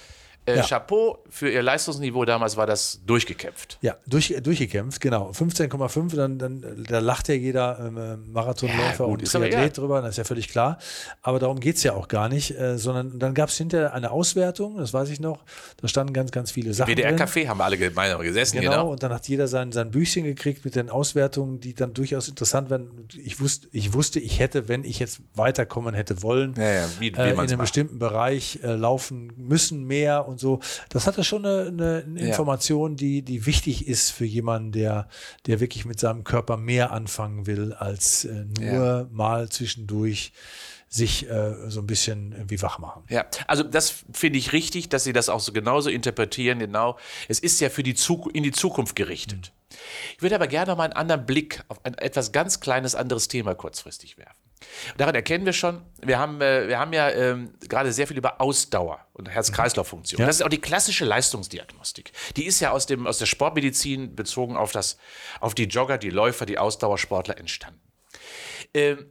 [0.46, 0.62] äh, Ja.
[0.66, 3.79] Chapeau für Ihr Leistungsniveau damals war das durchgekämpft.
[3.83, 5.31] ja, durch, durchgekämpft, genau.
[5.31, 10.00] 15,5, dann, dann da lacht ja jeder ähm, äh, Marathonläufer Ja, gut, und Triathlet drüber,
[10.03, 10.79] das ist ja völlig klar.
[11.22, 14.11] Aber darum geht es ja auch gar nicht, äh, sondern dann gab es hinterher eine
[14.11, 15.44] Auswertung, das weiß ich noch,
[15.81, 16.90] da standen ganz, ganz viele Sachen.
[16.94, 18.90] WDR-Café haben wir alle gemeinsam gesessen, Genau, genau.
[18.92, 22.70] und dann hat jeder sein, sein Büchchen gekriegt mit den Auswertungen, die dann durchaus interessant
[22.70, 23.09] werden.
[23.22, 27.18] Ich wusste, ich wusste, ich hätte, wenn ich jetzt weiterkommen hätte wollen, Ja, wie- wie
[27.18, 27.59] äh, in einem macht.
[27.59, 30.61] bestimmten Bereich äh, laufen müssen mehr und so.
[30.88, 32.27] Das hatte schon eine, eine, eine Ja.
[32.29, 35.09] Information, die, die wichtig ist für jemanden, der,
[35.47, 40.33] der wirklich mit seinem Körper mehr anfangen will, als äh, nur mal zwischendurch
[40.93, 43.05] sich äh, so ein bisschen irgendwie wach machen.
[43.09, 46.59] Ja, also das finde ich richtig, dass Sie das auch so genauso interpretieren.
[46.59, 49.53] Genau, es ist ja für die Zuk in die Zukunft gerichtet.
[50.16, 53.55] Ich würde aber gerne mal einen anderen Blick auf ein etwas ganz kleines anderes Thema
[53.55, 54.35] kurzfristig werfen.
[54.96, 58.40] Daran erkennen wir schon, wir haben, äh, wir haben ja ähm, gerade sehr viel über
[58.40, 60.20] Ausdauer und Herz-Kreislauf-Funktion.
[60.20, 60.27] Ja.
[60.27, 62.12] Das ist auch die klassische Leistungsdiagnostik.
[62.37, 64.99] Die ist ja aus, dem, aus der Sportmedizin bezogen auf, das,
[65.40, 67.81] auf die Jogger, die Läufer, die Ausdauersportler entstanden.
[68.75, 69.07] Ähm,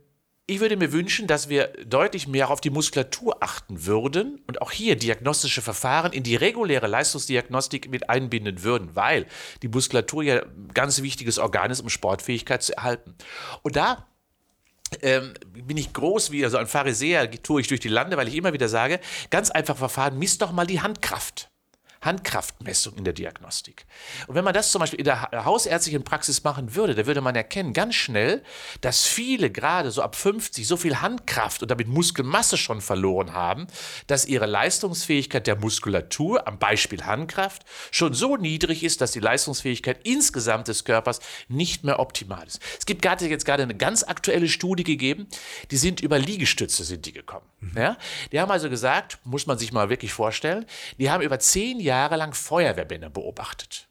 [0.50, 4.72] ich würde mir wünschen, dass wir deutlich mehr auf die Muskulatur achten würden und auch
[4.72, 9.28] hier diagnostische Verfahren in die reguläre Leistungsdiagnostik mit einbinden würden, weil
[9.62, 13.14] die Muskulatur ja ein ganz wichtiges Organ ist, um Sportfähigkeit zu erhalten.
[13.62, 14.09] Und da
[15.02, 18.36] ähm, bin ich groß wie so ein Pharisäer, tue ich durch die Lande, weil ich
[18.36, 19.00] immer wieder sage,
[19.30, 21.49] ganz einfach Verfahren, misst doch mal die Handkraft.
[22.02, 23.86] Handkraftmessung in der Diagnostik.
[24.28, 27.20] Und wenn man das zum Beispiel in der ha- hausärztlichen Praxis machen würde, da würde
[27.20, 28.42] man erkennen ganz schnell,
[28.82, 33.68] dass viele gerade so ab 50 so viel Handkraft und damit Muskelmasse schon verloren haben,
[34.08, 40.00] dass ihre Leistungsfähigkeit der Muskulatur, am Beispiel Handkraft, schon so niedrig ist, dass die Leistungsfähigkeit
[40.04, 42.62] insgesamt des Körpers nicht mehr optimal ist.
[42.78, 45.28] Es gibt gerade jetzt gerade eine ganz aktuelle Studie gegeben,
[45.70, 47.46] die sind über Liegestütze sind die gekommen.
[47.76, 47.98] Ja?
[48.32, 50.66] Die haben also gesagt, muss man sich mal wirklich vorstellen,
[50.98, 53.88] die haben über zehn Jahre lang Feuerwehrbänder beobachtet.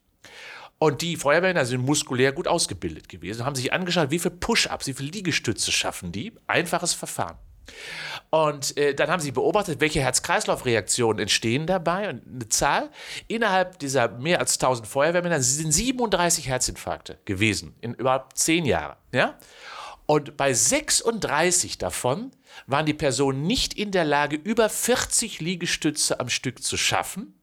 [0.79, 4.93] Und die Feuerwehrmänner sind muskulär gut ausgebildet gewesen, haben sich angeschaut, wie viel Push-Ups, wie
[4.93, 6.31] viel Liegestütze schaffen die.
[6.47, 7.37] Einfaches Verfahren.
[8.29, 12.09] Und äh, dann haben sie beobachtet, welche Herz-Kreislauf-Reaktionen entstehen dabei.
[12.09, 12.89] Und eine Zahl,
[13.27, 18.97] innerhalb dieser mehr als 1000 Feuerwehrmänner sind 37 Herzinfarkte gewesen in überhaupt 10 Jahren.
[19.11, 19.37] Ja?
[20.05, 22.31] Und bei 36 davon
[22.67, 27.38] waren die Personen nicht in der Lage, über 40 Liegestütze am Stück zu schaffen.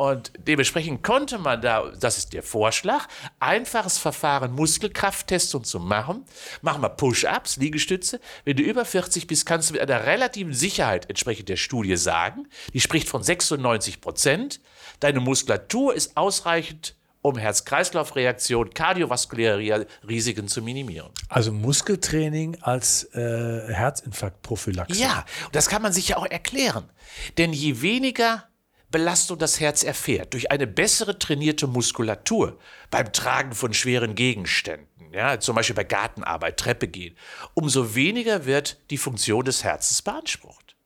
[0.00, 3.06] Und dementsprechend konnte man da, das ist der Vorschlag,
[3.38, 6.24] einfaches Verfahren, Muskelkrafttestung zu machen.
[6.62, 8.18] Machen wir Push-Ups, Liegestütze.
[8.46, 12.48] Wenn du über 40 bist, kannst du mit einer relativen Sicherheit entsprechend der Studie sagen,
[12.72, 14.60] die spricht von 96 Prozent,
[15.00, 21.10] deine Muskulatur ist ausreichend, um Herz-Kreislauf-Reaktion, kardiovaskuläre Risiken zu minimieren.
[21.28, 24.98] Also Muskeltraining als äh, Herzinfarktprophylaxe.
[24.98, 26.88] Ja, und das kann man sich ja auch erklären.
[27.36, 28.49] Denn je weniger
[28.90, 32.58] Belastung das Herz erfährt, durch eine bessere trainierte Muskulatur
[32.90, 37.16] beim Tragen von schweren Gegenständen, ja, zum Beispiel bei Gartenarbeit, Treppe gehen,
[37.54, 40.76] umso weniger wird die Funktion des Herzens beansprucht.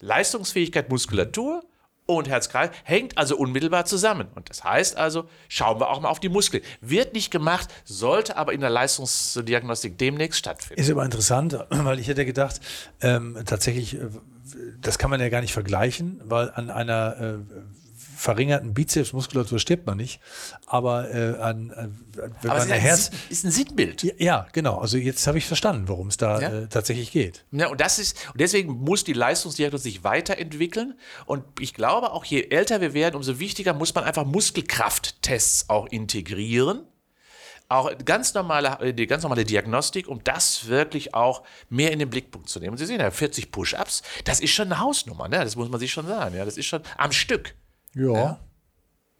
[0.00, 1.62] Leistungsfähigkeit, Muskulatur
[2.16, 4.28] und Herzkreis hängt also unmittelbar zusammen.
[4.34, 6.62] Und das heißt also, schauen wir auch mal auf die Muskeln.
[6.80, 10.80] Wird nicht gemacht, sollte aber in der Leistungsdiagnostik demnächst stattfinden.
[10.80, 12.60] Ist aber interessant, weil ich hätte gedacht,
[13.00, 14.08] ähm, tatsächlich, äh,
[14.80, 17.54] das kann man ja gar nicht vergleichen, weil an einer äh,
[18.20, 20.20] verringerten Bizepsmuskulatur stirbt man nicht,
[20.66, 21.88] aber äh, an, äh,
[22.42, 23.10] wenn aber man ein Herz...
[23.30, 24.02] Ist ein Sinnbild.
[24.02, 24.78] Ja, ja, genau.
[24.78, 26.48] Also jetzt habe ich verstanden, worum es da Ja.
[26.50, 27.46] äh, tatsächlich geht.
[27.50, 30.98] Ja, und das ist, und deswegen muss die Leistungsdiagnostik sich weiterentwickeln.
[31.24, 35.86] Und ich glaube, auch je älter wir werden, umso wichtiger muss man einfach Muskelkrafttests auch
[35.86, 36.84] integrieren.
[37.70, 42.10] Auch ganz normale, äh, die ganz normale Diagnostik, um das wirklich auch mehr in den
[42.10, 42.72] Blickpunkt zu nehmen.
[42.72, 45.38] Und Sie sehen ja, 40 Push-Ups, das ist schon eine Hausnummer, ne?
[45.38, 46.34] Das muss man sich schon sagen.
[46.36, 47.54] Ja, das ist schon am Stück.
[47.94, 48.40] Ja.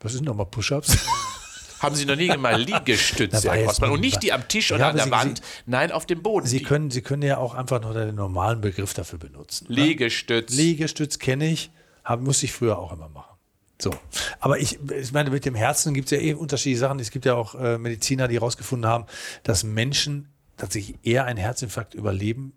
[0.01, 0.99] Was sind nochmal Push-Ups?
[1.81, 3.91] Haben Sie noch nie mal Liegestütze, Herr Grossmann?
[3.93, 6.23] Und nicht die am Tisch Ja, oder an aber der Sie- Wand, nein, auf dem
[6.23, 6.47] Boden.
[6.47, 9.67] Sie können, Sie können ja auch einfach nur den normalen Begriff dafür benutzen.
[9.69, 9.77] ne?
[9.77, 10.53] Liegestütz.
[10.53, 11.71] Liegestütz kenne ich,
[12.05, 13.30] hab, muss ich früher auch immer machen.
[13.83, 13.95] So.
[14.41, 16.99] Aber ich, ich meine, mit dem Herzen gibt es ja eh unterschiedliche Sachen.
[16.99, 19.07] Es gibt ja auch äh, Mediziner, die herausgefunden haben,
[19.43, 22.53] dass Menschen tatsächlich eher einen Herzinfarkt überleben,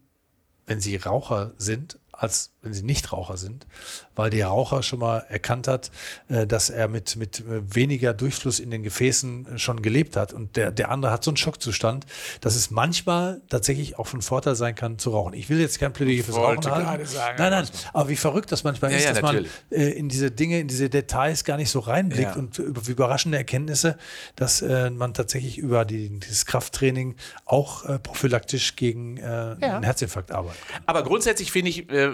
[0.66, 3.68] wenn sie Raucher sind, als wenn sie nicht Raucher sind,
[4.16, 5.92] weil der Raucher schon mal erkannt hat,
[6.30, 10.34] äh, dass er mit, mit äh, weniger Durchfluss in den Gefäßen äh, schon gelebt hat.
[10.34, 12.06] Und der, der andere hat so einen Schockzustand,
[12.42, 15.34] dass es manchmal tatsächlich auch von Vorteil sein kann zu rauchen.
[15.34, 17.06] Ich will jetzt kein Plädoyer fürs Rauchen halten.
[17.06, 19.52] sagen, nein, nein, aber wie verrückt das manchmal Ja, ist, ja, dass man natürlich.
[19.70, 22.40] äh, in diese Dinge, in diese Details gar nicht so reinblickt Ja.
[22.40, 23.98] und über überraschende Erkenntnisse,
[24.36, 29.22] dass man tatsächlich über die, dieses Krafttraining auch prophylaktisch gegen äh,
[29.60, 30.60] einen Herzinfarkt arbeitet.
[30.86, 32.12] Aber grundsätzlich finde ich, äh,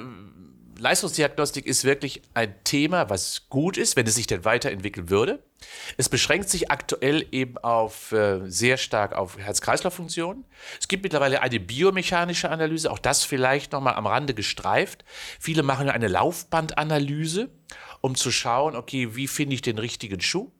[0.79, 5.43] Leistungsdiagnostik ist wirklich ein Thema, was gut ist, wenn es sich denn weiterentwickeln würde.
[5.97, 10.45] Es beschränkt sich aktuell eben auf äh, sehr stark auf Herz-Kreislauf-Funktionen.
[10.79, 15.03] Es gibt mittlerweile eine biomechanische Analyse, auch das vielleicht nochmal am Rande gestreift.
[15.39, 17.49] Viele machen eine Laufbandanalyse,
[18.01, 20.51] um zu schauen, okay, wie finde ich den richtigen Schuh?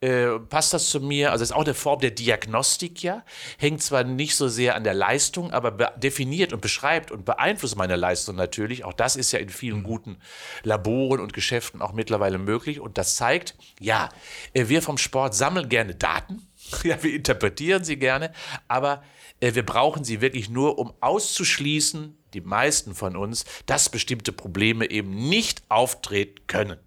[0.00, 1.32] Äh, passt das zu mir?
[1.32, 3.24] Also es ist auch eine Form der Diagnostik, ja.
[3.58, 7.96] Hängt zwar nicht so sehr an der Leistung, aber definiert und beschreibt und beeinflusst meine
[7.96, 8.84] Leistung natürlich.
[8.84, 10.18] Auch das ist ja in vielen guten
[10.62, 12.80] Laboren und Geschäften auch mittlerweile möglich.
[12.80, 14.08] Und das zeigt, ja,
[14.52, 16.42] äh, wir vom Sport sammeln gerne Daten.
[16.82, 18.32] Ja, wir interpretieren sie gerne,
[18.66, 19.02] aber
[19.40, 24.90] äh, wir brauchen sie wirklich nur, um auszuschließen, die meisten von uns, dass bestimmte Probleme
[24.90, 26.78] eben nicht auftreten können.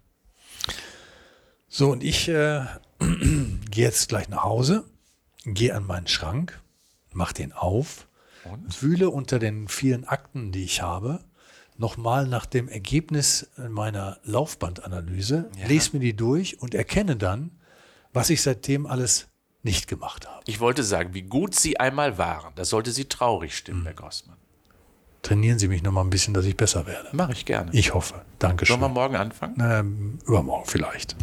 [1.74, 2.66] So, und ich äh,
[3.00, 4.84] gehe jetzt gleich nach Hause,
[5.46, 6.60] gehe an meinen Schrank,
[7.14, 8.08] mache den auf,
[8.44, 8.82] und?
[8.82, 11.24] wühle unter den vielen Akten, die ich habe,
[11.78, 15.66] nochmal nach dem Ergebnis meiner Laufbandanalyse, ja.
[15.66, 17.52] lese mir die durch und erkenne dann,
[18.12, 19.28] was ich seitdem alles
[19.62, 20.42] nicht gemacht habe.
[20.46, 22.52] Ich wollte sagen, wie gut Sie einmal waren.
[22.54, 23.86] Das sollte Sie traurig stimmen, hm.
[23.86, 24.36] Herr Grossmann.
[25.22, 27.08] Trainieren Sie mich noch mal ein bisschen, dass ich besser werde.
[27.12, 27.70] Mache ich gerne.
[27.72, 28.22] Ich hoffe.
[28.40, 28.80] Dankeschön.
[28.80, 29.54] Sollen wir morgen anfangen?
[29.60, 31.14] Ähm, übermorgen vielleicht.